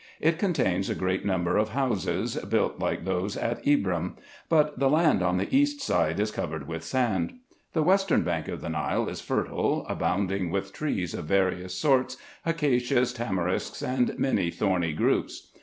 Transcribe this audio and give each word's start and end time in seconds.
It 0.19 0.39
contains 0.39 0.89
a 0.89 0.95
great 0.95 1.25
number 1.27 1.57
of 1.57 1.69
houses, 1.77 2.35
built 2.49 2.79
like 2.79 3.05
those 3.05 3.37
at 3.37 3.61
Ibrim; 3.67 4.15
but 4.49 4.79
the 4.79 4.89
land 4.89 5.21
on 5.21 5.37
the 5.37 5.55
east 5.55 5.79
side 5.79 6.19
is 6.19 6.31
covered 6.31 6.67
with 6.67 6.83
sand. 6.83 7.37
The 7.73 7.83
western 7.83 8.23
bank 8.23 8.47
of 8.47 8.61
the 8.61 8.69
Nile 8.69 9.07
is 9.07 9.21
fertile, 9.21 9.85
abound 9.87 10.31
ing 10.31 10.49
with 10.49 10.73
trees 10.73 11.13
of 11.13 11.25
various 11.25 11.77
sorts, 11.77 12.17
acacias, 12.47 13.13
tamarisks, 13.13 13.83
and 13.83 14.17
many 14.17 14.49
thorny 14.49 14.93
groups. 14.93 15.51